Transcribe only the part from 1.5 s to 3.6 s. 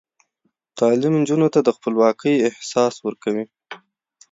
ته د خپلواکۍ احساس ورکوي.